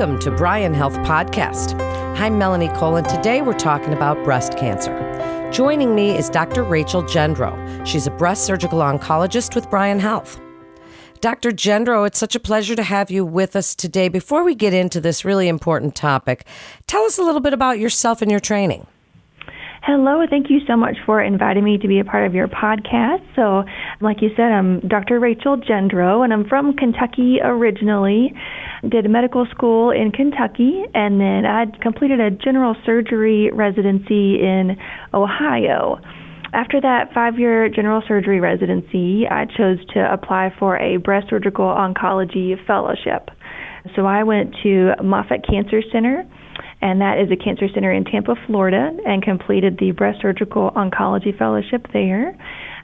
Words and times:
Welcome 0.00 0.18
to 0.20 0.30
Bryan 0.30 0.72
Health 0.72 0.94
Podcast. 1.00 1.78
I'm 2.18 2.38
Melanie 2.38 2.70
Cole, 2.70 2.96
and 2.96 3.06
today 3.06 3.42
we're 3.42 3.52
talking 3.52 3.92
about 3.92 4.24
breast 4.24 4.56
cancer. 4.56 5.50
Joining 5.52 5.94
me 5.94 6.16
is 6.16 6.30
Dr. 6.30 6.62
Rachel 6.64 7.02
Jendro. 7.02 7.86
She's 7.86 8.06
a 8.06 8.10
breast 8.10 8.46
surgical 8.46 8.78
oncologist 8.78 9.54
with 9.54 9.68
Bryan 9.68 10.00
Health. 10.00 10.40
Dr. 11.20 11.50
Jendro, 11.50 12.06
it's 12.06 12.18
such 12.18 12.34
a 12.34 12.40
pleasure 12.40 12.74
to 12.74 12.82
have 12.82 13.10
you 13.10 13.26
with 13.26 13.54
us 13.54 13.74
today. 13.74 14.08
Before 14.08 14.42
we 14.42 14.54
get 14.54 14.72
into 14.72 15.02
this 15.02 15.22
really 15.22 15.48
important 15.48 15.94
topic, 15.94 16.46
tell 16.86 17.02
us 17.02 17.18
a 17.18 17.22
little 17.22 17.42
bit 17.42 17.52
about 17.52 17.78
yourself 17.78 18.22
and 18.22 18.30
your 18.30 18.40
training. 18.40 18.86
Hello, 19.82 20.26
thank 20.28 20.50
you 20.50 20.60
so 20.66 20.76
much 20.76 20.96
for 21.06 21.22
inviting 21.22 21.64
me 21.64 21.78
to 21.78 21.88
be 21.88 22.00
a 22.00 22.04
part 22.04 22.26
of 22.26 22.34
your 22.34 22.48
podcast. 22.48 23.24
So, 23.34 23.64
like 24.02 24.20
you 24.20 24.28
said, 24.36 24.52
I'm 24.52 24.80
Dr. 24.80 25.18
Rachel 25.18 25.56
Jendro, 25.56 26.22
and 26.22 26.34
I'm 26.34 26.46
from 26.46 26.76
Kentucky 26.76 27.38
originally. 27.42 28.34
Did 28.86 29.08
medical 29.08 29.46
school 29.50 29.90
in 29.90 30.12
Kentucky, 30.12 30.84
and 30.94 31.18
then 31.18 31.46
I 31.46 31.64
completed 31.80 32.20
a 32.20 32.30
general 32.30 32.76
surgery 32.84 33.50
residency 33.50 34.42
in 34.42 34.76
Ohio. 35.14 35.98
After 36.52 36.78
that 36.82 37.14
five 37.14 37.38
year 37.38 37.70
general 37.70 38.02
surgery 38.06 38.38
residency, 38.38 39.26
I 39.30 39.46
chose 39.46 39.78
to 39.94 40.12
apply 40.12 40.52
for 40.58 40.76
a 40.76 40.98
breast 40.98 41.28
surgical 41.30 41.64
oncology 41.64 42.54
fellowship. 42.66 43.30
So 43.96 44.04
I 44.04 44.24
went 44.24 44.54
to 44.62 44.92
Moffitt 45.02 45.46
Cancer 45.48 45.80
Center 45.90 46.26
and 46.80 47.00
that 47.00 47.18
is 47.18 47.30
a 47.30 47.36
cancer 47.36 47.66
center 47.72 47.92
in 47.92 48.04
Tampa, 48.04 48.34
Florida, 48.46 48.90
and 49.06 49.22
completed 49.22 49.78
the 49.78 49.92
breast 49.92 50.20
surgical 50.22 50.70
oncology 50.72 51.36
fellowship 51.36 51.86
there. 51.92 52.36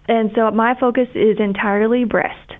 And 0.08 0.30
so 0.34 0.50
my 0.50 0.74
focus 0.78 1.08
is 1.14 1.38
entirely 1.38 2.04
breast. 2.04 2.52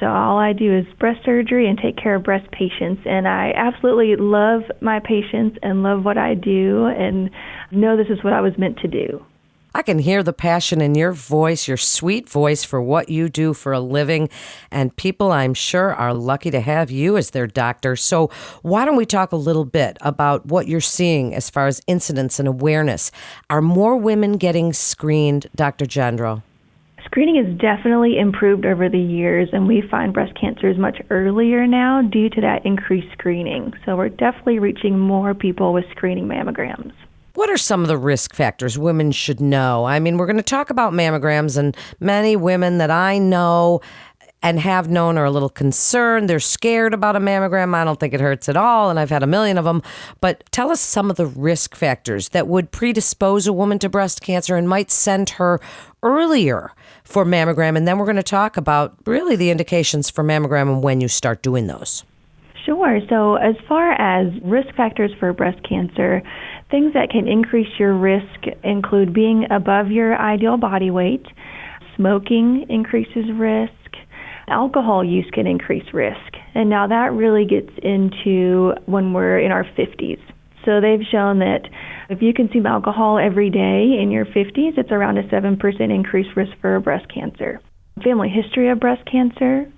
So 0.00 0.06
all 0.06 0.38
I 0.38 0.52
do 0.52 0.76
is 0.76 0.84
breast 0.98 1.20
surgery 1.24 1.68
and 1.68 1.78
take 1.78 1.96
care 1.96 2.16
of 2.16 2.24
breast 2.24 2.50
patients, 2.50 3.02
and 3.06 3.28
I 3.28 3.52
absolutely 3.54 4.16
love 4.16 4.62
my 4.80 4.98
patients 4.98 5.56
and 5.62 5.84
love 5.84 6.04
what 6.04 6.18
I 6.18 6.34
do, 6.34 6.86
and 6.86 7.30
know 7.70 7.96
this 7.96 8.08
is 8.10 8.22
what 8.24 8.32
I 8.32 8.40
was 8.40 8.52
meant 8.58 8.78
to 8.78 8.88
do. 8.88 9.24
I 9.76 9.82
can 9.82 9.98
hear 9.98 10.22
the 10.22 10.32
passion 10.32 10.80
in 10.80 10.94
your 10.94 11.10
voice, 11.10 11.66
your 11.66 11.76
sweet 11.76 12.28
voice 12.28 12.62
for 12.62 12.80
what 12.80 13.08
you 13.08 13.28
do 13.28 13.52
for 13.52 13.72
a 13.72 13.80
living. 13.80 14.28
And 14.70 14.94
people, 14.94 15.32
I'm 15.32 15.52
sure, 15.52 15.92
are 15.92 16.14
lucky 16.14 16.52
to 16.52 16.60
have 16.60 16.92
you 16.92 17.16
as 17.16 17.30
their 17.30 17.48
doctor. 17.48 17.96
So, 17.96 18.30
why 18.62 18.84
don't 18.84 18.94
we 18.94 19.04
talk 19.04 19.32
a 19.32 19.36
little 19.36 19.64
bit 19.64 19.98
about 20.00 20.46
what 20.46 20.68
you're 20.68 20.80
seeing 20.80 21.34
as 21.34 21.50
far 21.50 21.66
as 21.66 21.82
incidence 21.88 22.38
and 22.38 22.46
awareness? 22.46 23.10
Are 23.50 23.60
more 23.60 23.96
women 23.96 24.36
getting 24.36 24.72
screened, 24.72 25.48
Dr. 25.56 25.86
Jendro? 25.86 26.44
Screening 27.04 27.44
has 27.44 27.58
definitely 27.58 28.16
improved 28.16 28.64
over 28.64 28.88
the 28.88 28.96
years, 28.96 29.48
and 29.52 29.66
we 29.66 29.82
find 29.90 30.14
breast 30.14 30.38
cancers 30.40 30.78
much 30.78 31.02
earlier 31.10 31.66
now 31.66 32.00
due 32.00 32.30
to 32.30 32.40
that 32.40 32.64
increased 32.64 33.10
screening. 33.10 33.72
So, 33.84 33.96
we're 33.96 34.08
definitely 34.08 34.60
reaching 34.60 35.00
more 35.00 35.34
people 35.34 35.72
with 35.72 35.84
screening 35.90 36.28
mammograms. 36.28 36.92
What 37.34 37.50
are 37.50 37.56
some 37.56 37.82
of 37.82 37.88
the 37.88 37.98
risk 37.98 38.32
factors 38.32 38.78
women 38.78 39.10
should 39.10 39.40
know? 39.40 39.84
I 39.84 39.98
mean, 39.98 40.18
we're 40.18 40.26
going 40.26 40.36
to 40.36 40.42
talk 40.42 40.70
about 40.70 40.92
mammograms, 40.92 41.58
and 41.58 41.76
many 41.98 42.36
women 42.36 42.78
that 42.78 42.90
I 42.90 43.18
know 43.18 43.80
and 44.44 44.60
have 44.60 44.90
known 44.90 45.16
are 45.16 45.24
a 45.24 45.30
little 45.30 45.48
concerned. 45.48 46.28
They're 46.28 46.38
scared 46.38 46.92
about 46.92 47.16
a 47.16 47.18
mammogram. 47.18 47.74
I 47.74 47.82
don't 47.82 47.98
think 47.98 48.12
it 48.12 48.20
hurts 48.20 48.48
at 48.48 48.58
all, 48.58 48.90
and 48.90 49.00
I've 49.00 49.10
had 49.10 49.22
a 49.22 49.26
million 49.26 49.58
of 49.58 49.64
them. 49.64 49.82
But 50.20 50.44
tell 50.52 50.70
us 50.70 50.80
some 50.80 51.10
of 51.10 51.16
the 51.16 51.26
risk 51.26 51.74
factors 51.74 52.28
that 52.28 52.46
would 52.46 52.70
predispose 52.70 53.46
a 53.46 53.52
woman 53.52 53.78
to 53.80 53.88
breast 53.88 54.20
cancer 54.20 54.54
and 54.54 54.68
might 54.68 54.90
send 54.90 55.30
her 55.30 55.60
earlier 56.02 56.72
for 57.04 57.24
mammogram. 57.24 57.76
And 57.76 57.88
then 57.88 57.98
we're 57.98 58.04
going 58.04 58.16
to 58.16 58.22
talk 58.22 58.56
about 58.56 58.94
really 59.06 59.34
the 59.34 59.50
indications 59.50 60.10
for 60.10 60.22
mammogram 60.22 60.72
and 60.72 60.82
when 60.82 61.00
you 61.00 61.08
start 61.08 61.42
doing 61.42 61.66
those. 61.66 62.04
Sure. 62.64 63.00
So, 63.08 63.36
as 63.36 63.56
far 63.68 63.92
as 63.92 64.32
risk 64.42 64.74
factors 64.74 65.10
for 65.18 65.32
breast 65.32 65.62
cancer, 65.68 66.22
things 66.74 66.92
that 66.92 67.08
can 67.08 67.28
increase 67.28 67.68
your 67.78 67.96
risk 67.96 68.50
include 68.64 69.14
being 69.14 69.46
above 69.48 69.92
your 69.92 70.20
ideal 70.20 70.56
body 70.56 70.90
weight, 70.90 71.24
smoking 71.94 72.66
increases 72.68 73.30
risk, 73.32 73.70
alcohol 74.48 75.04
use 75.04 75.30
can 75.32 75.46
increase 75.46 75.84
risk. 75.94 76.34
And 76.52 76.68
now 76.68 76.88
that 76.88 77.12
really 77.12 77.46
gets 77.46 77.70
into 77.80 78.72
when 78.86 79.12
we're 79.12 79.38
in 79.38 79.52
our 79.52 79.62
50s. 79.62 80.18
So, 80.64 80.80
they've 80.80 81.06
shown 81.12 81.38
that 81.38 81.68
if 82.10 82.22
you 82.22 82.34
consume 82.34 82.66
alcohol 82.66 83.18
every 83.18 83.50
day 83.50 84.00
in 84.02 84.10
your 84.10 84.24
50s, 84.24 84.76
it's 84.76 84.90
around 84.90 85.18
a 85.18 85.22
7% 85.24 85.60
increased 85.94 86.30
risk 86.34 86.52
for 86.60 86.80
breast 86.80 87.06
cancer. 87.14 87.60
Family 88.02 88.30
history 88.30 88.68
of 88.70 88.80
breast 88.80 89.02
cancer, 89.08 89.70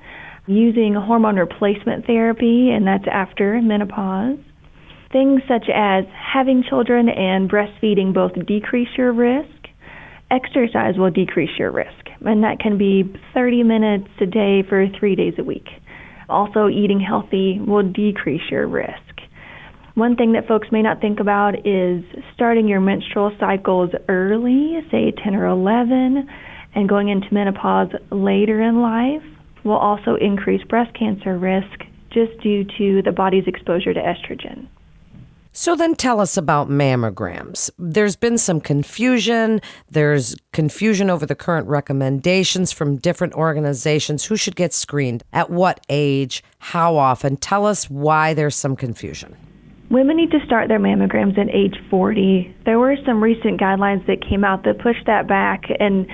using 0.47 0.95
hormone 0.95 1.37
replacement 1.37 2.07
therapy, 2.07 2.71
and 2.71 2.87
that's 2.87 3.05
after 3.13 3.61
menopause. 3.61 4.39
Things 5.17 5.41
such 5.49 5.71
as 5.75 6.05
having 6.13 6.63
children 6.63 7.09
and 7.09 7.51
breastfeeding 7.51 8.13
both 8.13 8.33
decrease 8.47 8.91
your 8.99 9.15
risk. 9.15 9.49
Exercise 10.31 10.99
will 10.99 11.11
decrease 11.11 11.59
your 11.59 11.71
risk, 11.71 12.11
and 12.21 12.45
that 12.45 12.59
can 12.61 12.77
be 12.77 13.03
30 13.33 13.63
minutes 13.63 14.09
a 14.21 14.27
day 14.27 14.63
for 14.69 14.87
three 15.01 15.17
days 15.17 15.33
a 15.39 15.43
week. 15.43 15.69
Also, 16.29 16.69
eating 16.69 17.01
healthy 17.01 17.59
will 17.67 17.83
decrease 17.83 18.43
your 18.51 18.67
risk. 18.67 18.93
One 19.95 20.17
thing 20.17 20.33
that 20.33 20.47
folks 20.47 20.69
may 20.71 20.83
not 20.83 21.01
think 21.01 21.19
about 21.19 21.67
is 21.67 22.05
starting 22.35 22.69
your 22.69 22.83
menstrual 22.83 23.35
cycles 23.41 23.93
early, 24.11 24.81
say 24.91 25.15
10 25.25 25.35
or 25.35 25.47
11, 25.47 26.29
and 26.75 26.87
going 26.87 27.09
into 27.09 27.33
menopause 27.33 27.89
later 28.11 28.61
in 28.61 28.83
life 28.83 29.25
will 29.65 29.79
also 29.79 30.17
increase 30.21 30.63
breast 30.65 30.93
cancer 30.95 31.39
risk 31.39 31.85
just 32.11 32.39
due 32.43 32.65
to 32.77 33.01
the 33.01 33.13
body's 33.13 33.45
exposure 33.47 33.95
to 33.95 34.01
estrogen. 34.01 34.69
So 35.59 35.75
then 35.75 35.95
tell 35.95 36.21
us 36.21 36.37
about 36.37 36.69
mammograms. 36.69 37.71
There's 37.79 38.15
been 38.15 38.37
some 38.37 38.61
confusion. 38.61 39.63
There's 39.91 40.37
confusion 40.53 41.09
over 41.09 41.25
the 41.25 41.35
current 41.35 41.67
recommendations 41.67 42.73
from 42.73 42.99
different 42.99 43.33
organizations. 43.33 44.27
Who 44.27 44.37
should 44.37 44.55
get 44.55 44.75
screened? 44.75 45.25
At 45.33 45.49
what 45.49 45.81
age? 45.89 46.45
How 46.59 46.99
often? 46.99 47.39
Tell 47.39 47.65
us 47.65 47.89
why 47.89 48.35
there's 48.35 48.55
some 48.55 48.77
confusion. 48.77 49.35
Women 49.89 50.19
need 50.19 50.31
to 50.33 50.45
start 50.45 50.69
their 50.69 50.79
mammograms 50.79 51.39
at 51.39 51.49
age 51.49 51.77
40. 51.89 52.55
There 52.67 52.79
were 52.79 52.97
some 53.07 53.23
recent 53.23 53.59
guidelines 53.59 54.07
that 54.09 54.21
came 54.29 54.45
out 54.45 54.65
that 54.65 54.79
pushed 54.79 55.07
that 55.07 55.27
back 55.27 55.63
and 55.81 56.07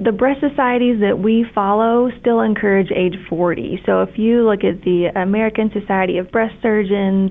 the 0.00 0.12
breast 0.12 0.40
societies 0.40 0.98
that 1.00 1.20
we 1.20 1.44
follow 1.54 2.10
still 2.20 2.40
encourage 2.40 2.90
age 2.90 3.14
40. 3.28 3.82
So 3.84 4.02
if 4.02 4.18
you 4.18 4.48
look 4.48 4.64
at 4.64 4.82
the 4.82 5.12
American 5.14 5.70
Society 5.78 6.18
of 6.18 6.32
Breast 6.32 6.54
Surgeons, 6.62 7.30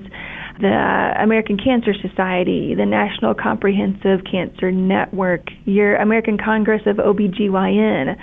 the 0.60 1.12
American 1.18 1.56
Cancer 1.56 1.92
Society, 1.94 2.74
the 2.74 2.86
National 2.86 3.34
Comprehensive 3.34 4.24
Cancer 4.30 4.70
Network, 4.70 5.48
your 5.64 5.96
American 5.96 6.38
Congress 6.38 6.82
of 6.86 6.96
OBGYN, 6.96 8.16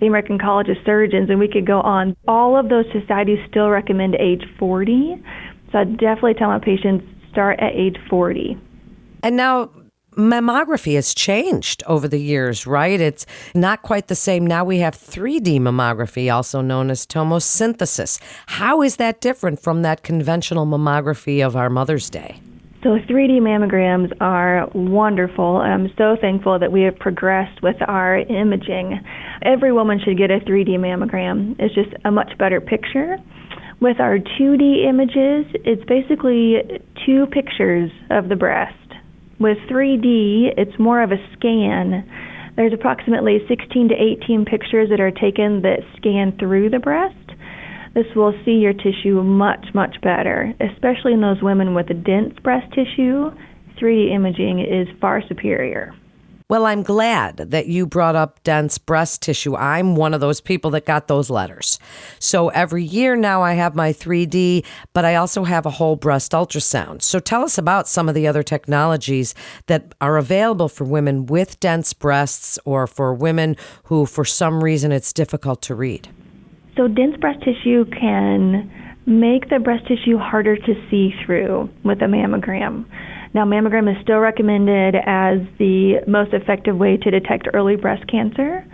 the 0.00 0.06
American 0.06 0.38
College 0.38 0.68
of 0.68 0.76
Surgeons, 0.84 1.30
and 1.30 1.38
we 1.38 1.48
could 1.48 1.66
go 1.66 1.80
on. 1.80 2.16
All 2.26 2.58
of 2.58 2.68
those 2.68 2.86
societies 2.92 3.38
still 3.48 3.68
recommend 3.68 4.14
age 4.16 4.42
40. 4.58 5.22
So 5.70 5.78
I 5.78 5.84
definitely 5.84 6.34
tell 6.34 6.48
my 6.48 6.58
patients 6.58 7.04
start 7.30 7.60
at 7.60 7.72
age 7.74 7.96
40. 8.10 8.56
And 9.22 9.36
now 9.36 9.70
mammography 10.16 10.94
has 10.94 11.14
changed 11.14 11.82
over 11.86 12.06
the 12.06 12.20
years, 12.20 12.66
right? 12.66 13.00
It's 13.00 13.26
not 13.54 13.82
quite 13.82 14.08
the 14.08 14.14
same. 14.14 14.46
Now 14.46 14.64
we 14.64 14.78
have 14.78 14.94
3D 14.94 15.58
mammography, 15.58 16.32
also 16.32 16.60
known 16.60 16.90
as 16.90 17.06
tomosynthesis. 17.06 18.20
How 18.46 18.82
is 18.82 18.96
that 18.96 19.20
different 19.20 19.60
from 19.60 19.82
that 19.82 20.02
conventional 20.02 20.66
mammography 20.66 21.44
of 21.44 21.56
our 21.56 21.70
Mother's 21.70 22.10
Day? 22.10 22.40
So, 22.82 22.98
3D 22.98 23.38
mammograms 23.38 24.10
are 24.20 24.68
wonderful. 24.74 25.58
I'm 25.58 25.88
so 25.96 26.16
thankful 26.20 26.58
that 26.58 26.72
we 26.72 26.82
have 26.82 26.96
progressed 26.96 27.62
with 27.62 27.76
our 27.86 28.18
imaging. 28.18 28.98
Every 29.42 29.72
woman 29.72 30.00
should 30.04 30.18
get 30.18 30.32
a 30.32 30.40
3D 30.40 30.70
mammogram. 30.70 31.54
It's 31.60 31.74
just 31.76 31.94
a 32.04 32.10
much 32.10 32.36
better 32.38 32.60
picture. 32.60 33.18
With 33.80 34.00
our 34.00 34.18
2D 34.18 34.84
images, 34.88 35.46
it's 35.64 35.84
basically 35.84 36.56
two 37.06 37.26
pictures 37.26 37.92
of 38.10 38.28
the 38.28 38.36
breast 38.36 38.81
with 39.42 39.58
3D, 39.70 40.54
it's 40.56 40.78
more 40.78 41.02
of 41.02 41.12
a 41.12 41.16
scan. 41.36 42.08
There's 42.56 42.72
approximately 42.72 43.38
16 43.48 43.88
to 43.88 43.94
18 43.94 44.44
pictures 44.44 44.88
that 44.90 45.00
are 45.00 45.10
taken 45.10 45.62
that 45.62 45.80
scan 45.96 46.36
through 46.38 46.70
the 46.70 46.78
breast. 46.78 47.16
This 47.94 48.06
will 48.16 48.32
see 48.44 48.52
your 48.52 48.72
tissue 48.72 49.22
much, 49.22 49.66
much 49.74 49.96
better, 50.02 50.54
especially 50.60 51.12
in 51.12 51.20
those 51.20 51.42
women 51.42 51.74
with 51.74 51.88
dense 52.04 52.38
breast 52.42 52.72
tissue. 52.72 53.30
3D 53.80 54.14
imaging 54.14 54.60
is 54.60 54.88
far 55.00 55.22
superior. 55.26 55.94
Well, 56.52 56.66
I'm 56.66 56.82
glad 56.82 57.38
that 57.38 57.68
you 57.68 57.86
brought 57.86 58.14
up 58.14 58.38
dense 58.44 58.76
breast 58.76 59.22
tissue. 59.22 59.56
I'm 59.56 59.96
one 59.96 60.12
of 60.12 60.20
those 60.20 60.42
people 60.42 60.70
that 60.72 60.84
got 60.84 61.08
those 61.08 61.30
letters. 61.30 61.78
So 62.18 62.50
every 62.50 62.84
year 62.84 63.16
now 63.16 63.40
I 63.40 63.54
have 63.54 63.74
my 63.74 63.90
3D, 63.94 64.62
but 64.92 65.06
I 65.06 65.14
also 65.14 65.44
have 65.44 65.64
a 65.64 65.70
whole 65.70 65.96
breast 65.96 66.32
ultrasound. 66.32 67.00
So 67.00 67.20
tell 67.20 67.40
us 67.40 67.56
about 67.56 67.88
some 67.88 68.06
of 68.06 68.14
the 68.14 68.26
other 68.26 68.42
technologies 68.42 69.34
that 69.66 69.94
are 70.02 70.18
available 70.18 70.68
for 70.68 70.84
women 70.84 71.24
with 71.24 71.58
dense 71.58 71.94
breasts 71.94 72.58
or 72.66 72.86
for 72.86 73.14
women 73.14 73.56
who, 73.84 74.04
for 74.04 74.26
some 74.26 74.62
reason, 74.62 74.92
it's 74.92 75.14
difficult 75.14 75.62
to 75.62 75.74
read. 75.74 76.10
So 76.76 76.86
dense 76.86 77.16
breast 77.16 77.42
tissue 77.42 77.86
can 77.86 78.70
make 79.06 79.48
the 79.48 79.58
breast 79.58 79.88
tissue 79.88 80.18
harder 80.18 80.58
to 80.58 80.74
see 80.90 81.14
through 81.24 81.70
with 81.82 82.02
a 82.02 82.04
mammogram. 82.04 82.84
Now, 83.34 83.46
mammogram 83.46 83.90
is 83.90 83.96
still 84.02 84.18
recommended 84.18 84.94
as 84.94 85.38
the 85.58 86.04
most 86.06 86.34
effective 86.34 86.76
way 86.76 86.98
to 86.98 87.10
detect 87.10 87.48
early 87.54 87.76
breast 87.76 88.06
cancer. 88.06 88.64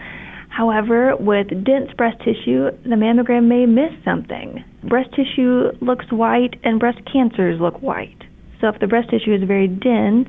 However, 0.48 1.14
with 1.16 1.46
dense 1.64 1.92
breast 1.96 2.18
tissue, 2.18 2.70
the 2.82 2.96
mammogram 2.96 3.46
may 3.46 3.66
miss 3.66 3.92
something. 4.04 4.64
Breast 4.82 5.10
tissue 5.14 5.70
looks 5.80 6.06
white 6.10 6.58
and 6.64 6.80
breast 6.80 6.98
cancers 7.12 7.60
look 7.60 7.80
white. 7.82 8.18
So 8.60 8.66
if 8.68 8.80
the 8.80 8.88
breast 8.88 9.10
tissue 9.10 9.34
is 9.34 9.46
very 9.46 9.68
dense, 9.68 10.28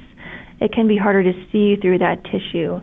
it 0.62 0.72
can 0.74 0.88
be 0.88 0.98
harder 0.98 1.24
to 1.24 1.34
see 1.52 1.78
through 1.82 1.98
that 2.00 2.24
tissue. 2.26 2.80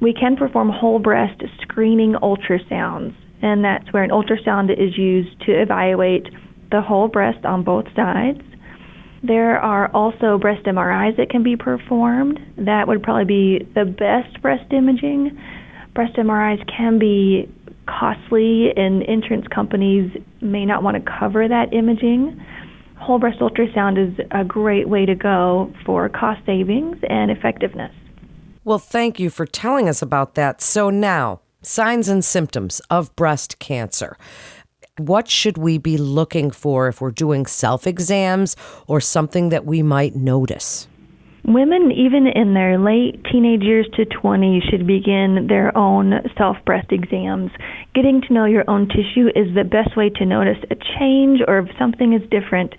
We 0.00 0.12
can 0.12 0.36
perform 0.36 0.68
whole 0.68 1.00
breast 1.00 1.42
screening 1.62 2.14
ultrasounds, 2.22 3.14
and 3.42 3.64
that's 3.64 3.92
where 3.92 4.04
an 4.04 4.10
ultrasound 4.10 4.70
is 4.70 4.96
used 4.96 5.40
to 5.46 5.60
evaluate 5.60 6.28
the 6.70 6.82
whole 6.82 7.08
breast 7.08 7.44
on 7.44 7.64
both 7.64 7.86
sides. 7.96 8.42
There 9.26 9.58
are 9.58 9.90
also 9.92 10.38
breast 10.38 10.64
MRIs 10.66 11.16
that 11.16 11.30
can 11.30 11.42
be 11.42 11.56
performed. 11.56 12.38
That 12.58 12.86
would 12.86 13.02
probably 13.02 13.24
be 13.24 13.64
the 13.74 13.84
best 13.84 14.40
breast 14.40 14.72
imaging. 14.72 15.36
Breast 15.94 16.14
MRIs 16.16 16.64
can 16.68 16.98
be 16.98 17.48
costly, 17.88 18.70
and 18.76 19.02
insurance 19.02 19.46
companies 19.48 20.10
may 20.40 20.64
not 20.64 20.82
want 20.84 21.02
to 21.02 21.12
cover 21.18 21.48
that 21.48 21.72
imaging. 21.72 22.40
Whole 22.98 23.18
breast 23.18 23.40
ultrasound 23.40 23.98
is 23.98 24.24
a 24.30 24.44
great 24.44 24.88
way 24.88 25.06
to 25.06 25.14
go 25.14 25.72
for 25.84 26.08
cost 26.08 26.40
savings 26.46 26.98
and 27.08 27.30
effectiveness. 27.30 27.92
Well, 28.62 28.78
thank 28.78 29.18
you 29.18 29.30
for 29.30 29.46
telling 29.46 29.88
us 29.88 30.02
about 30.02 30.34
that. 30.34 30.60
So, 30.60 30.90
now, 30.90 31.40
signs 31.62 32.08
and 32.08 32.24
symptoms 32.24 32.80
of 32.90 33.14
breast 33.16 33.58
cancer 33.58 34.16
what 34.98 35.28
should 35.28 35.58
we 35.58 35.78
be 35.78 35.98
looking 35.98 36.50
for 36.50 36.88
if 36.88 37.00
we're 37.00 37.10
doing 37.10 37.46
self 37.46 37.86
exams 37.86 38.56
or 38.86 39.00
something 39.00 39.50
that 39.50 39.64
we 39.64 39.82
might 39.82 40.16
notice? 40.16 40.88
Women, 41.44 41.92
even 41.92 42.26
in 42.26 42.54
their 42.54 42.76
late 42.76 43.22
teenage 43.30 43.62
years 43.62 43.86
to 43.94 44.04
20, 44.04 44.62
should 44.68 44.86
begin 44.86 45.46
their 45.48 45.76
own 45.76 46.14
self 46.36 46.56
breast 46.64 46.90
exams. 46.90 47.52
Getting 47.94 48.20
to 48.22 48.32
know 48.32 48.46
your 48.46 48.64
own 48.68 48.88
tissue 48.88 49.28
is 49.28 49.54
the 49.54 49.62
best 49.62 49.96
way 49.96 50.10
to 50.10 50.26
notice 50.26 50.58
a 50.70 50.74
change 50.98 51.40
or 51.46 51.58
if 51.58 51.68
something 51.78 52.12
is 52.12 52.28
different. 52.30 52.74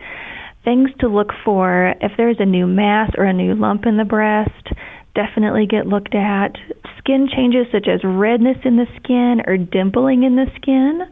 Things 0.65 0.89
to 0.99 1.07
look 1.07 1.29
for 1.45 1.93
if 2.01 2.11
there's 2.17 2.39
a 2.39 2.45
new 2.45 2.67
mass 2.67 3.11
or 3.17 3.23
a 3.23 3.31
new 3.31 3.55
lump 3.55 3.85
in 3.85 3.95
the 3.95 4.03
breast, 4.03 4.67
definitely 5.15 5.65
get 5.65 5.87
looked 5.87 6.13
at. 6.13 6.51
Skin 6.97 7.29
changes 7.33 7.67
such 7.71 7.87
as 7.87 8.01
redness 8.03 8.57
in 8.65 8.75
the 8.75 8.87
skin 8.97 9.43
or 9.47 9.55
dimpling 9.55 10.25
in 10.25 10.35
the 10.35 10.47
skin 10.57 11.07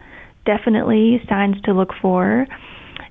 definitely 0.45 1.21
signs 1.27 1.61
to 1.63 1.73
look 1.73 1.89
for. 2.01 2.47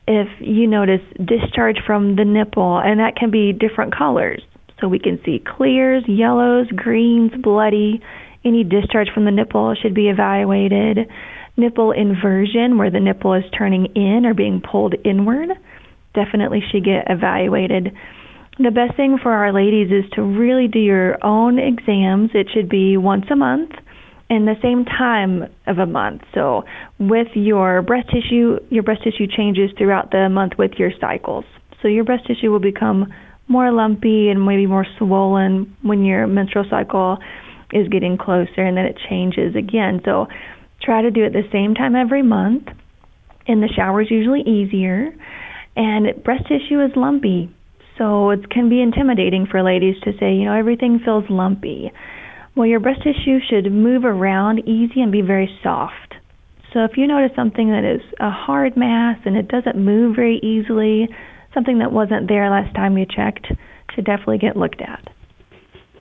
If 0.06 0.28
you 0.40 0.66
notice 0.66 1.00
discharge 1.16 1.78
from 1.86 2.16
the 2.16 2.24
nipple, 2.24 2.78
and 2.78 3.00
that 3.00 3.16
can 3.16 3.30
be 3.30 3.52
different 3.52 3.94
colors. 3.96 4.42
So 4.80 4.88
we 4.88 4.98
can 4.98 5.18
see 5.24 5.42
clears, 5.44 6.04
yellows, 6.06 6.66
greens, 6.74 7.32
bloody. 7.42 8.02
Any 8.44 8.64
discharge 8.64 9.08
from 9.14 9.24
the 9.24 9.30
nipple 9.30 9.74
should 9.80 9.94
be 9.94 10.08
evaluated. 10.08 11.08
Nipple 11.56 11.92
inversion, 11.92 12.76
where 12.76 12.90
the 12.90 13.00
nipple 13.00 13.34
is 13.34 13.44
turning 13.56 13.86
in 13.94 14.26
or 14.26 14.34
being 14.34 14.60
pulled 14.60 14.94
inward, 15.04 15.50
definitely 16.14 16.60
should 16.70 16.84
get 16.84 17.06
evaluated. 17.08 17.94
The 18.58 18.70
best 18.70 18.96
thing 18.96 19.18
for 19.22 19.32
our 19.32 19.52
ladies 19.52 19.90
is 19.90 20.08
to 20.12 20.22
really 20.22 20.68
do 20.68 20.78
your 20.78 21.24
own 21.24 21.58
exams. 21.58 22.30
It 22.34 22.48
should 22.52 22.68
be 22.68 22.96
once 22.96 23.24
a 23.30 23.36
month 23.36 23.72
in 24.30 24.46
the 24.46 24.54
same 24.62 24.84
time 24.84 25.44
of 25.66 25.78
a 25.78 25.86
month. 25.86 26.22
So 26.34 26.64
with 26.98 27.28
your 27.34 27.82
breast 27.82 28.08
tissue, 28.08 28.58
your 28.70 28.82
breast 28.82 29.02
tissue 29.04 29.26
changes 29.26 29.70
throughout 29.76 30.10
the 30.10 30.28
month 30.28 30.54
with 30.58 30.72
your 30.78 30.90
cycles. 31.00 31.44
So 31.82 31.88
your 31.88 32.04
breast 32.04 32.26
tissue 32.26 32.50
will 32.50 32.60
become 32.60 33.12
more 33.48 33.70
lumpy 33.70 34.30
and 34.30 34.44
maybe 34.44 34.66
more 34.66 34.86
swollen 34.98 35.76
when 35.82 36.04
your 36.04 36.26
menstrual 36.26 36.64
cycle 36.70 37.18
is 37.72 37.88
getting 37.88 38.16
closer 38.16 38.62
and 38.62 38.76
then 38.76 38.86
it 38.86 38.96
changes 39.08 39.54
again. 39.54 40.00
So 40.04 40.26
try 40.82 41.02
to 41.02 41.10
do 41.10 41.24
it 41.24 41.32
the 41.32 41.48
same 41.52 41.74
time 41.74 41.94
every 41.94 42.22
month. 42.22 42.68
And 43.46 43.62
the 43.62 43.68
shower 43.68 44.00
is 44.00 44.10
usually 44.10 44.40
easier. 44.40 45.14
And 45.76 46.22
breast 46.24 46.44
tissue 46.48 46.80
is 46.82 46.92
lumpy. 46.96 47.54
So 47.98 48.30
it 48.30 48.48
can 48.50 48.68
be 48.68 48.80
intimidating 48.80 49.46
for 49.50 49.62
ladies 49.62 49.96
to 50.04 50.12
say, 50.18 50.32
you 50.34 50.46
know, 50.46 50.54
everything 50.54 51.00
feels 51.04 51.24
lumpy. 51.28 51.92
Well, 52.56 52.66
your 52.66 52.80
breast 52.80 53.02
tissue 53.02 53.40
should 53.48 53.72
move 53.72 54.04
around 54.04 54.60
easy 54.68 55.00
and 55.00 55.10
be 55.10 55.22
very 55.22 55.50
soft. 55.62 56.14
So 56.72 56.84
if 56.84 56.96
you 56.96 57.06
notice 57.06 57.34
something 57.34 57.70
that 57.70 57.84
is 57.84 58.00
a 58.20 58.30
hard 58.30 58.76
mass 58.76 59.18
and 59.24 59.36
it 59.36 59.48
doesn't 59.48 59.76
move 59.76 60.16
very 60.16 60.38
easily, 60.38 61.08
something 61.52 61.78
that 61.78 61.92
wasn't 61.92 62.28
there 62.28 62.50
last 62.50 62.74
time 62.74 62.96
you 62.98 63.06
checked, 63.06 63.46
should 63.94 64.04
definitely 64.04 64.38
get 64.38 64.56
looked 64.56 64.80
at. 64.80 65.08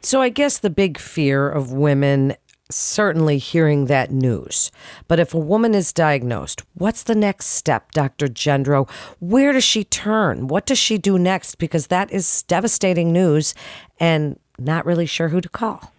So 0.02 0.22
I 0.22 0.30
guess 0.30 0.58
the 0.60 0.70
big 0.70 0.98
fear 0.98 1.50
of 1.50 1.72
women 1.72 2.36
certainly 2.70 3.38
hearing 3.38 3.86
that 3.86 4.12
news. 4.12 4.72
But 5.08 5.20
if 5.20 5.34
a 5.34 5.40
woman 5.40 5.76
is 5.76 5.94
diagnosed, 5.94 6.64
what's 6.74 7.04
the 7.04 7.16
next 7.16 7.48
step, 7.48 7.92
Dr. 7.92 8.28
Jendro? 8.28 8.90
Where 9.20 9.54
does 9.54 9.64
she 9.64 9.84
turn? 9.84 10.48
What 10.48 10.66
does 10.66 10.80
she 10.80 10.98
do 10.98 11.20
next? 11.20 11.56
Because 11.56 11.88
that 11.88 12.12
is 12.12 12.44
devastating 12.44 13.12
news 13.12 13.54
and 14.00 14.40
not 14.58 14.86
really 14.86 15.06
sure 15.06 15.30
who 15.30 15.42
to 15.42 15.50
call. 15.50 15.94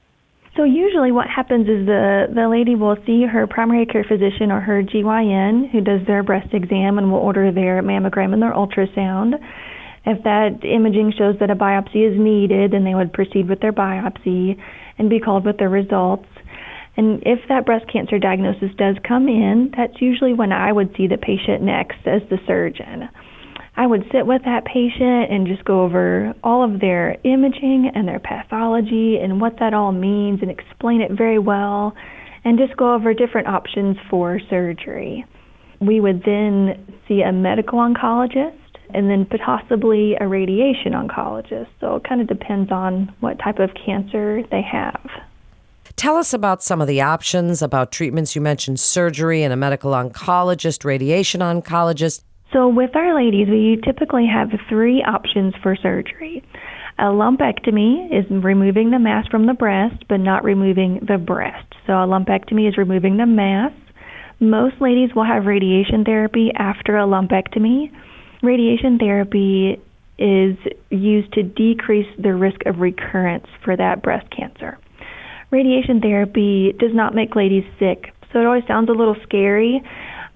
So 0.57 0.63
usually 0.63 1.11
what 1.11 1.27
happens 1.27 1.67
is 1.67 1.85
the, 1.85 2.27
the 2.33 2.49
lady 2.49 2.77
will 2.77 2.97
see 3.07 3.25
her 3.27 3.47
primary 3.47 3.87
care 3.87 4.05
physician 4.05 4.53
or 4.53 4.61
her 4.61 4.85
GYN 4.85 5.71
who 5.71 5.81
does 5.81 6.07
their 6.07 6.23
breast 6.23 6.55
exam 6.55 6.99
and 6.99 7.11
will 7.11 7.19
order 7.19 7.51
their 7.51 7.83
mammogram 7.83 8.33
and 8.33 8.41
their 8.41 8.53
ultrasound. 8.53 9.35
If 10.07 10.23
that 10.23 10.65
imaging 10.65 11.15
shows 11.19 11.37
that 11.41 11.51
a 11.51 11.57
biopsy 11.57 12.07
is 12.09 12.17
needed, 12.17 12.73
then 12.73 12.85
they 12.85 12.95
would 12.95 13.13
proceed 13.13 13.49
with 13.49 13.61
their 13.61 13.73
biopsy 13.73 14.57
and 14.99 15.11
be 15.11 15.19
called 15.19 15.45
with 15.45 15.59
their 15.59 15.71
results. 15.71 16.29
And 16.97 17.23
if 17.27 17.41
that 17.49 17.67
breast 17.67 17.87
cancer 17.93 18.21
diagnosis 18.21 18.71
does 18.79 18.97
come 19.07 19.27
in, 19.27 19.73
that's 19.77 20.01
usually 20.01 20.35
when 20.35 20.53
I 20.53 20.71
would 20.71 20.95
see 20.97 21.09
the 21.09 21.19
patient 21.19 21.63
next 21.63 22.07
as 22.07 22.23
the 22.31 22.39
surgeon. 22.47 23.09
I 23.77 23.87
would 23.87 24.05
sit 24.13 24.27
with 24.27 24.43
that 24.45 24.65
patient 24.65 25.33
and 25.33 25.47
just 25.47 25.65
go 25.65 25.83
over 25.83 26.33
all 26.45 26.63
of 26.63 26.81
their 26.81 27.17
imaging 27.25 27.91
and 27.95 28.07
their 28.07 28.21
pathology 28.21 29.19
and 29.19 29.41
what 29.41 29.59
that 29.59 29.75
all 29.75 29.91
means 29.91 30.43
and 30.43 30.51
explain 30.51 31.01
it 31.01 31.11
very 31.11 31.39
well 31.39 31.95
and 32.45 32.59
just 32.59 32.77
go 32.77 32.95
over 32.95 33.13
different 33.15 33.49
options 33.49 33.97
for 34.09 34.39
surgery. 34.49 35.25
We 35.81 36.01
would 36.01 36.23
then 36.25 36.95
see 37.09 37.23
a 37.23 37.33
medical 37.33 37.79
oncologist 37.81 38.59
and 38.91 39.11
then 39.11 39.27
possibly 39.45 40.15
a 40.21 40.29
radiation 40.29 40.93
oncologist. 40.93 41.69
So 41.81 41.97
it 41.97 42.05
kind 42.05 42.21
of 42.21 42.29
depends 42.29 42.71
on 42.71 43.13
what 43.21 43.39
type 43.41 43.59
of 43.59 43.71
cancer 43.75 44.43
they 44.51 44.63
have. 44.63 45.11
Tell 45.97 46.17
us 46.17 46.33
about 46.33 46.63
some 46.63 46.81
of 46.81 46.87
the 46.87 47.01
options, 47.01 47.61
about 47.63 47.91
treatments. 47.91 48.35
You 48.35 48.41
mentioned 48.41 48.79
surgery 48.79 49.43
and 49.43 49.53
a 49.53 49.57
medical 49.57 49.93
oncologist, 49.93 50.85
radiation 50.85 51.41
oncologist. 51.41 52.23
So, 52.55 52.69
with 52.69 52.95
our 52.95 53.17
ladies, 53.17 53.49
we 53.49 53.81
typically 53.85 54.29
have 54.33 54.49
three 54.69 55.03
options 55.03 55.55
for 55.61 55.75
surgery. 55.75 56.45
A 57.01 57.07
lumpectomy 57.07 58.17
is 58.17 58.25
removing 58.31 58.93
the 58.93 59.01
mass 59.01 59.27
from 59.27 59.47
the 59.47 59.55
breast, 59.55 60.05
but 60.09 60.19
not 60.19 60.45
removing 60.45 61.01
the 61.05 61.19
breast. 61.19 61.67
So, 61.85 61.95
a 61.95 62.07
lumpectomy 62.07 62.69
is 62.69 62.79
removing 62.79 63.17
the 63.17 63.27
mass. 63.27 63.73
Most 64.39 64.77
ladies 64.81 65.11
will 65.17 65.25
have 65.25 65.47
radiation 65.47 66.05
therapy 66.05 66.53
after 66.57 66.97
a 66.97 67.03
lumpectomy. 67.03 67.91
Radiation 68.41 68.99
therapy 68.99 69.81
is 70.17 70.57
used 70.91 71.33
to 71.33 71.43
decrease 71.43 72.07
the 72.23 72.35
risk 72.35 72.61
of 72.67 72.79
recurrence 72.79 73.47
for 73.65 73.77
that 73.77 74.01
breast 74.01 74.29
cancer. 74.31 74.79
Radiation 75.51 76.01
therapy 76.01 76.73
does 76.79 76.95
not 76.95 77.17
make 77.17 77.35
ladies 77.35 77.65
sick, 77.81 78.15
so 78.33 78.39
it 78.39 78.47
always 78.47 78.63
sounds 78.69 78.89
a 78.91 78.93
little 78.93 79.17
scary, 79.25 79.83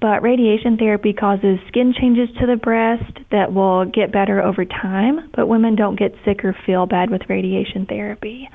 but 0.00 0.23
radiation 0.23 0.76
therapy 0.76 1.12
causes 1.12 1.59
skin 1.69 1.93
changes 1.99 2.28
to 2.40 2.47
the 2.47 2.57
breast 2.57 3.19
that 3.33 3.52
will 3.52 3.85
get 3.85 4.12
better 4.12 4.40
over 4.40 4.64
time, 4.64 5.31
but 5.35 5.49
women 5.49 5.75
don't 5.75 5.99
get 5.99 6.14
sick 6.25 6.45
or 6.45 6.57
feel 6.67 6.87
bad 6.87 7.11
with 7.11 7.23
radiation 7.28 7.85
therapy. 7.87 8.49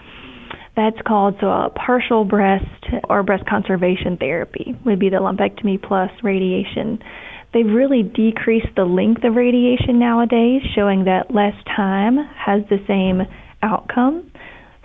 That's 0.75 0.97
called 1.05 1.35
so 1.41 1.47
a 1.47 1.69
partial 1.69 2.23
breast 2.23 2.65
or 3.09 3.23
breast 3.23 3.45
conservation 3.45 4.17
therapy 4.17 4.75
would 4.85 4.99
be 4.99 5.09
the 5.09 5.17
lumpectomy 5.17 5.81
plus 5.81 6.09
radiation. 6.23 6.99
They've 7.53 7.67
really 7.67 8.03
decreased 8.03 8.73
the 8.75 8.85
length 8.85 9.23
of 9.23 9.35
radiation 9.35 9.99
nowadays, 9.99 10.61
showing 10.73 11.03
that 11.05 11.29
less 11.29 11.53
time 11.75 12.17
has 12.17 12.61
the 12.69 12.79
same 12.87 13.21
outcome. 13.61 14.31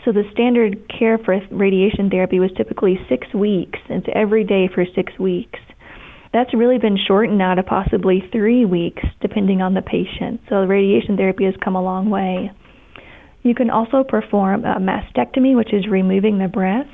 So 0.04 0.12
the 0.12 0.24
standard 0.32 0.92
care 0.98 1.18
for 1.18 1.40
radiation 1.50 2.10
therapy 2.10 2.40
was 2.40 2.50
typically 2.56 2.98
six 3.08 3.32
weeks. 3.32 3.78
It's 3.88 4.06
every 4.14 4.44
day 4.44 4.68
for 4.74 4.84
six 4.94 5.18
weeks 5.18 5.58
that's 6.32 6.54
really 6.54 6.78
been 6.78 6.98
shortened 7.06 7.38
now 7.38 7.54
to 7.54 7.62
possibly 7.62 8.22
three 8.32 8.64
weeks, 8.64 9.02
depending 9.20 9.62
on 9.62 9.74
the 9.74 9.82
patient. 9.82 10.40
So 10.48 10.64
radiation 10.64 11.16
therapy 11.16 11.44
has 11.44 11.54
come 11.62 11.76
a 11.76 11.82
long 11.82 12.10
way. 12.10 12.50
You 13.42 13.54
can 13.54 13.70
also 13.70 14.04
perform 14.04 14.64
a 14.64 14.78
mastectomy, 14.78 15.56
which 15.56 15.72
is 15.72 15.86
removing 15.88 16.38
the 16.38 16.48
breast. 16.48 16.90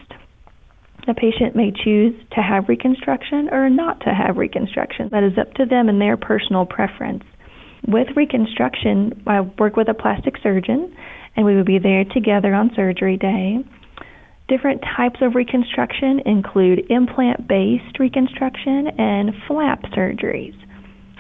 The 1.07 1.15
patient 1.15 1.55
may 1.55 1.73
choose 1.73 2.15
to 2.33 2.41
have 2.41 2.69
reconstruction 2.69 3.49
or 3.53 3.69
not 3.69 4.01
to 4.01 4.15
have 4.15 4.37
reconstruction. 4.37 5.09
That 5.11 5.25
is 5.25 5.37
up 5.39 5.53
to 5.55 5.67
them 5.67 5.89
and 5.89 6.01
their 6.01 6.17
personal 6.17 6.65
preference. 6.65 7.25
With 7.87 8.09
reconstruction, 8.17 9.23
I 9.27 9.43
work 9.43 9.77
with 9.77 9.89
a 9.89 9.95
plastic 9.95 10.35
surgeon, 10.43 10.97
and 11.37 11.45
we 11.45 11.57
would 11.57 11.67
be 11.67 11.79
there 11.79 12.05
together 12.05 12.55
on 12.55 12.71
surgery 12.75 13.19
day. 13.19 13.59
Different 14.47 14.83
types 14.97 15.21
of 15.23 15.35
reconstruction 15.35 16.21
include 16.27 16.91
implant 16.91 17.49
based 17.49 17.99
reconstruction 17.99 18.89
and 18.99 19.31
flap 19.49 19.81
surgeries. 19.97 20.55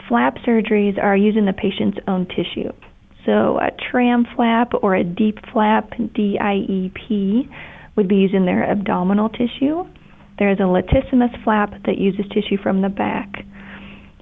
Flap 0.08 0.36
surgeries 0.46 1.02
are 1.02 1.16
using 1.16 1.46
the 1.46 1.54
patient's 1.54 1.96
own 2.06 2.26
tissue. 2.26 2.70
So, 3.24 3.58
a 3.58 3.70
tram 3.90 4.26
flap 4.36 4.72
or 4.82 4.94
a 4.94 5.02
deep 5.02 5.38
flap, 5.50 5.88
D 6.14 6.38
I 6.38 6.56
E 6.56 6.92
P, 6.94 7.48
would 7.96 8.08
be 8.08 8.16
using 8.16 8.44
their 8.44 8.70
abdominal 8.70 9.30
tissue. 9.30 9.84
There's 10.38 10.58
a 10.58 10.64
latissimus 10.64 11.42
flap 11.42 11.70
that 11.86 11.96
uses 11.96 12.26
tissue 12.28 12.62
from 12.62 12.82
the 12.82 12.90
back. 12.90 13.30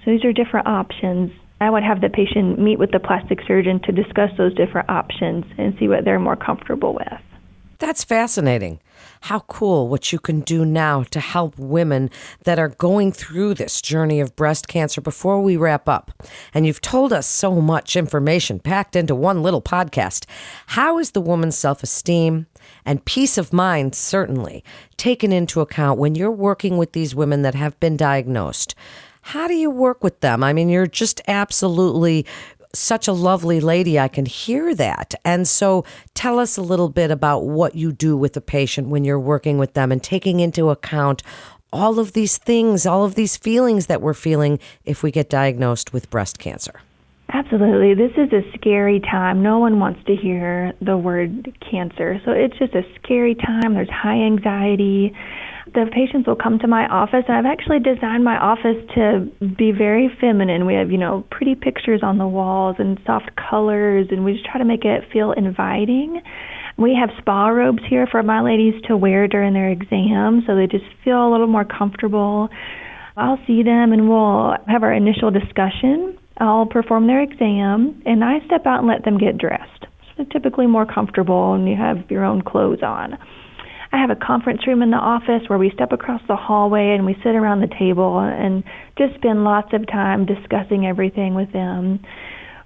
So, 0.04 0.12
these 0.12 0.25
are 0.25 0.32
different 0.32 0.68
options. 0.68 1.32
I 1.61 1.71
would 1.71 1.82
have 1.82 2.00
the 2.00 2.09
patient 2.09 2.61
meet 2.61 2.78
with 2.78 2.92
the 2.92 3.00
plastic 3.00 3.40
surgeon 3.49 3.80
to 3.87 3.90
discuss 3.90 4.30
those 4.38 4.54
different 4.54 4.88
options 4.88 5.44
and 5.59 5.75
see 5.80 5.88
what 5.88 6.04
they're 6.04 6.21
more 6.21 6.37
comfortable 6.37 6.94
with. 6.94 7.21
That's 7.83 8.05
fascinating. 8.05 8.79
How 9.23 9.41
cool 9.41 9.89
what 9.89 10.12
you 10.12 10.21
can 10.21 10.43
do 10.43 10.65
now 10.65 11.03
to 11.11 11.19
help 11.19 11.59
women 11.59 12.11
that 12.45 12.57
are 12.57 12.69
going 12.69 13.11
through 13.11 13.55
this 13.55 13.83
journey 13.83 14.21
of 14.21 14.37
breast 14.37 14.69
cancer 14.69 15.01
before 15.01 15.43
we 15.43 15.57
wrap 15.57 15.89
up. 15.89 16.12
And 16.55 16.65
you've 16.65 16.81
told 16.81 17.12
us 17.12 17.27
so 17.27 17.61
much 17.61 17.97
information 17.97 18.61
packed 18.61 18.95
into 18.95 19.17
one 19.17 19.43
little 19.43 19.61
podcast. 19.61 20.27
How 20.67 21.01
is 21.01 21.11
the 21.11 21.21
woman's 21.21 21.59
self 21.59 21.83
esteem 21.83 22.47
and 22.85 23.05
peace 23.05 23.37
of 23.37 23.53
mind, 23.53 23.97
certainly, 23.97 24.62
taken 24.97 25.33
into 25.33 25.61
account 25.61 25.99
when 25.99 26.15
you're 26.15 26.31
working 26.31 26.79
with 26.79 26.93
these 26.93 27.17
women 27.17 27.43
that 27.43 27.57
have 27.57 27.81
been 27.81 27.97
diagnosed? 27.97 28.77
How 29.23 29.49
do 29.49 29.55
you 29.55 29.71
work 29.71 30.05
with 30.05 30.21
them? 30.21 30.45
I 30.45 30.53
mean, 30.53 30.69
you're 30.69 30.87
just 30.87 31.21
absolutely 31.27 32.27
such 32.75 33.09
a 33.09 33.12
lovely 33.12 33.61
lady. 33.61 33.99
I 33.99 34.09
can 34.09 34.26
hear 34.26 34.75
that. 34.75 35.14
And 35.25 35.47
so 35.47 35.85
tell 36.14 36.38
us 36.38 36.57
a 36.57 36.62
little 36.62 36.88
bit 36.88 37.11
about 37.11 37.45
what 37.45 37.75
you 37.75 37.93
do 37.93 38.17
with 38.17 38.33
the 38.33 38.41
patient 38.41 38.88
when 38.88 39.05
you're 39.05 39.21
working 39.21 39.59
with 39.59 39.75
them 39.75 39.93
and 39.93 40.02
taking 40.02 40.41
into 40.41 40.71
account 40.71 41.23
all 41.73 41.99
of 41.99 42.12
these 42.12 42.38
things, 42.38 42.85
all 42.87 43.05
of 43.05 43.14
these 43.14 43.37
feelings 43.37 43.87
that 43.87 44.02
we're 44.02 44.14
feeling 44.14 44.59
if 44.85 45.02
we 45.02 45.11
get 45.11 45.31
diagnosed 45.31 45.93
with 45.93 46.11
breast 46.11 46.38
cancer. 46.38 46.81
Absolutely. 47.33 47.95
This 47.95 48.12
is 48.17 48.33
a 48.33 48.43
scary 48.59 49.01
time. 49.01 49.43
No 49.43 49.59
one 49.59 49.81
wants 49.81 50.01
to 50.07 50.15
hear 50.15 50.73
the 50.83 50.99
word 50.99 51.57
cancer. 51.71 52.21
So 52.25 52.33
it's 52.33 52.59
just 52.59 52.75
a 52.75 52.83
scary 53.03 53.35
time. 53.35 53.75
There's 53.75 53.89
high 53.91 54.21
anxiety 54.27 55.12
the 55.75 55.87
patients 55.93 56.27
will 56.27 56.37
come 56.37 56.59
to 56.59 56.67
my 56.67 56.87
office 56.87 57.25
and 57.29 57.37
I've 57.37 57.51
actually 57.51 57.79
designed 57.81 58.25
my 58.25 58.37
office 58.37 58.77
to 58.95 59.31
be 59.57 59.73
very 59.73 60.11
feminine. 60.21 60.67
We 60.67 60.75
have, 60.75 60.91
you 60.91 60.99
know, 60.99 61.25
pretty 61.31 61.55
pictures 61.55 62.01
on 62.03 62.19
the 62.19 62.27
walls 62.27 62.77
and 62.79 62.99
soft 63.07 63.31
colors 63.37 64.09
and 64.11 64.25
we 64.25 64.35
just 64.35 64.45
try 64.45 64.59
to 64.59 64.65
make 64.65 64.85
it 64.85 65.05
feel 65.12 65.33
inviting. 65.33 66.21
We 66.77 66.97
have 67.01 67.11
spa 67.19 67.49
robes 67.49 67.83
here 67.89 68.07
for 68.11 68.23
my 68.23 68.43
ladies 68.43 68.75
to 68.89 68.97
wear 68.97 69.29
during 69.29 69.55
their 69.55 69.71
exam 69.71 70.43
so 70.47 70.57
they 70.57 70.67
just 70.67 70.85
feel 71.05 71.27
a 71.27 71.31
little 71.31 71.47
more 71.47 71.65
comfortable. 71.65 72.49
I'll 73.17 73.39
see 73.47 73.62
them 73.62 73.93
and 73.93 74.09
we'll 74.09 74.55
have 74.67 74.83
our 74.83 74.93
initial 74.93 75.31
discussion. 75.31 76.19
I'll 76.39 76.67
perform 76.67 77.07
their 77.07 77.23
exam 77.23 78.03
and 78.07 78.25
I 78.25 78.45
step 78.47 78.67
out 78.67 78.81
and 78.81 78.89
let 78.89 79.05
them 79.05 79.19
get 79.19 79.39
dressed. 79.39 79.87
So 80.17 80.25
typically 80.25 80.67
more 80.67 80.87
comfortable 80.87 81.55
and 81.55 81.69
you 81.69 81.77
have 81.77 82.11
your 82.11 82.25
own 82.25 82.43
clothes 82.43 82.83
on. 82.83 83.19
I 83.93 83.99
have 84.01 84.11
a 84.11 84.17
conference 84.17 84.67
room 84.67 84.83
in 84.83 84.91
the 84.91 84.97
office 84.97 85.49
where 85.49 85.59
we 85.59 85.71
step 85.71 85.93
across 85.93 86.23
the 86.27 86.37
hallway 86.37 86.95
and 86.97 87.05
we 87.05 87.15
sit 87.23 87.35
around 87.35 87.61
the 87.61 87.75
table 87.79 88.19
and 88.19 88.65
just 88.97 89.15
spend 89.17 89.45
lots 89.45 89.73
of 89.75 89.87
time 89.87 90.25
discussing 90.25 90.87
everything 90.87 91.35
with 91.35 91.53
them. 91.53 92.01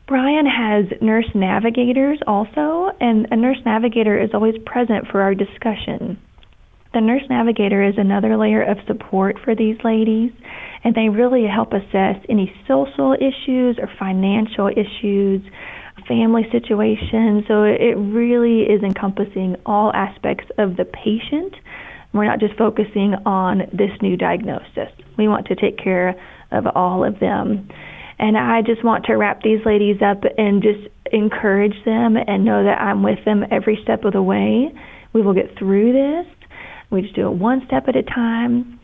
Bryan 0.06 0.46
has 0.46 0.84
nurse 1.02 1.28
navigators 1.34 2.20
also, 2.28 2.92
and 3.00 3.26
a 3.32 3.36
nurse 3.36 3.58
navigator 3.66 4.16
is 4.16 4.30
always 4.34 4.54
present 4.64 5.08
for 5.10 5.20
our 5.20 5.34
discussion. 5.34 6.16
The 6.96 7.02
nurse 7.02 7.24
navigator 7.28 7.82
is 7.86 7.92
another 7.98 8.38
layer 8.38 8.62
of 8.62 8.78
support 8.86 9.36
for 9.44 9.54
these 9.54 9.76
ladies, 9.84 10.32
and 10.82 10.94
they 10.94 11.10
really 11.10 11.44
help 11.46 11.74
assess 11.74 12.16
any 12.26 12.50
social 12.66 13.12
issues 13.12 13.76
or 13.78 13.90
financial 13.98 14.68
issues 14.68 15.42
family 16.08 16.48
situation. 16.50 17.44
So 17.48 17.64
it 17.64 17.98
really 17.98 18.62
is 18.62 18.82
encompassing 18.82 19.56
all 19.66 19.92
aspects 19.92 20.46
of 20.56 20.78
the 20.78 20.86
patient. 20.86 21.52
We're 22.14 22.24
not 22.24 22.40
just 22.40 22.56
focusing 22.56 23.14
on 23.26 23.68
this 23.74 23.90
new 24.00 24.16
diagnosis. 24.16 24.88
We 25.18 25.28
want 25.28 25.48
to 25.48 25.54
take 25.54 25.76
care 25.76 26.18
of 26.50 26.64
all 26.74 27.04
of 27.04 27.20
them. 27.20 27.68
And 28.18 28.38
I 28.38 28.62
just 28.62 28.82
want 28.82 29.04
to 29.04 29.16
wrap 29.16 29.42
these 29.42 29.60
ladies 29.66 30.00
up 30.00 30.22
and 30.38 30.62
just 30.62 30.88
encourage 31.12 31.76
them 31.84 32.16
and 32.16 32.46
know 32.46 32.64
that 32.64 32.80
I'm 32.80 33.02
with 33.02 33.22
them 33.26 33.44
every 33.50 33.78
step 33.82 34.04
of 34.04 34.14
the 34.14 34.22
way. 34.22 34.72
We 35.12 35.20
will 35.20 35.34
get 35.34 35.58
through 35.58 35.92
this. 35.92 36.35
We 36.90 37.02
just 37.02 37.14
do 37.14 37.26
it 37.28 37.34
one 37.34 37.62
step 37.66 37.88
at 37.88 37.96
a 37.96 38.02
time. 38.02 38.80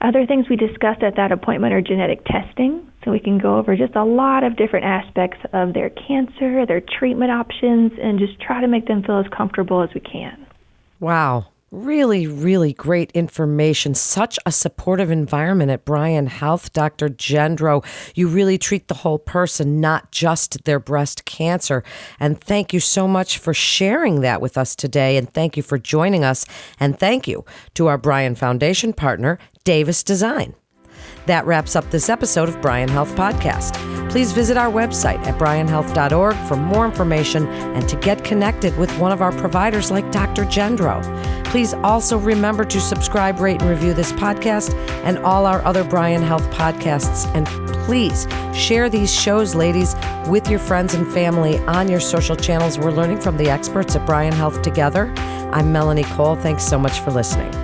Other 0.00 0.26
things 0.26 0.46
we 0.48 0.56
discussed 0.56 1.02
at 1.02 1.16
that 1.16 1.32
appointment 1.32 1.72
are 1.72 1.80
genetic 1.80 2.24
testing. 2.24 2.90
So 3.04 3.10
we 3.10 3.20
can 3.20 3.38
go 3.38 3.58
over 3.58 3.76
just 3.76 3.94
a 3.96 4.04
lot 4.04 4.44
of 4.44 4.56
different 4.56 4.86
aspects 4.86 5.38
of 5.52 5.74
their 5.74 5.90
cancer, 5.90 6.66
their 6.66 6.80
treatment 6.80 7.30
options, 7.30 7.92
and 8.00 8.18
just 8.18 8.40
try 8.40 8.60
to 8.60 8.68
make 8.68 8.86
them 8.86 9.02
feel 9.02 9.18
as 9.18 9.26
comfortable 9.36 9.82
as 9.82 9.90
we 9.94 10.00
can. 10.00 10.46
Wow. 11.00 11.46
Really, 11.74 12.28
really 12.28 12.72
great 12.72 13.10
information. 13.14 13.96
Such 13.96 14.38
a 14.46 14.52
supportive 14.52 15.10
environment 15.10 15.72
at 15.72 15.84
Bryan 15.84 16.28
Health, 16.28 16.72
Dr. 16.72 17.08
Jendro. 17.08 17.84
You 18.14 18.28
really 18.28 18.58
treat 18.58 18.86
the 18.86 18.94
whole 18.94 19.18
person, 19.18 19.80
not 19.80 20.12
just 20.12 20.66
their 20.66 20.78
breast 20.78 21.24
cancer. 21.24 21.82
And 22.20 22.40
thank 22.40 22.72
you 22.72 22.78
so 22.78 23.08
much 23.08 23.38
for 23.38 23.52
sharing 23.52 24.20
that 24.20 24.40
with 24.40 24.56
us 24.56 24.76
today. 24.76 25.16
And 25.16 25.28
thank 25.34 25.56
you 25.56 25.64
for 25.64 25.76
joining 25.76 26.22
us. 26.22 26.46
And 26.78 26.96
thank 26.96 27.26
you 27.26 27.44
to 27.74 27.88
our 27.88 27.98
Bryan 27.98 28.36
Foundation 28.36 28.92
partner, 28.92 29.40
Davis 29.64 30.04
Design. 30.04 30.54
That 31.26 31.46
wraps 31.46 31.74
up 31.74 31.88
this 31.90 32.08
episode 32.08 32.48
of 32.48 32.60
Bryan 32.60 32.88
Health 32.88 33.14
Podcast. 33.14 33.74
Please 34.10 34.32
visit 34.32 34.56
our 34.56 34.70
website 34.70 35.18
at 35.26 35.38
bryanhealth.org 35.38 36.36
for 36.46 36.56
more 36.56 36.84
information 36.84 37.46
and 37.48 37.88
to 37.88 37.96
get 37.96 38.24
connected 38.24 38.76
with 38.76 38.96
one 38.98 39.10
of 39.10 39.22
our 39.22 39.32
providers 39.32 39.90
like 39.90 40.10
Dr. 40.12 40.44
Jendro. 40.44 41.02
Please 41.46 41.72
also 41.74 42.18
remember 42.18 42.64
to 42.64 42.80
subscribe, 42.80 43.40
rate, 43.40 43.60
and 43.62 43.70
review 43.70 43.94
this 43.94 44.12
podcast 44.12 44.74
and 45.04 45.18
all 45.18 45.46
our 45.46 45.64
other 45.64 45.82
Bryan 45.82 46.22
Health 46.22 46.48
podcasts. 46.50 47.26
And 47.34 47.46
please 47.86 48.26
share 48.56 48.88
these 48.88 49.12
shows, 49.12 49.54
ladies, 49.54 49.94
with 50.28 50.48
your 50.48 50.58
friends 50.58 50.94
and 50.94 51.10
family 51.12 51.58
on 51.60 51.88
your 51.88 52.00
social 52.00 52.36
channels. 52.36 52.78
We're 52.78 52.90
learning 52.90 53.20
from 53.20 53.36
the 53.36 53.48
experts 53.48 53.96
at 53.96 54.04
Bryan 54.06 54.32
Health 54.32 54.62
together. 54.62 55.12
I'm 55.52 55.72
Melanie 55.72 56.04
Cole. 56.04 56.36
Thanks 56.36 56.64
so 56.64 56.78
much 56.78 57.00
for 57.00 57.10
listening. 57.12 57.63